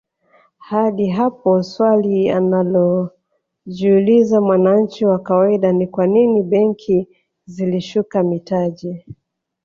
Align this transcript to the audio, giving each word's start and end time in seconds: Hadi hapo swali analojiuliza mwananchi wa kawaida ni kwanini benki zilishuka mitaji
Hadi 0.59 1.07
hapo 1.07 1.63
swali 1.63 2.29
analojiuliza 2.29 4.41
mwananchi 4.41 5.05
wa 5.05 5.19
kawaida 5.19 5.71
ni 5.71 5.87
kwanini 5.87 6.43
benki 6.43 7.07
zilishuka 7.45 8.23
mitaji 8.23 9.03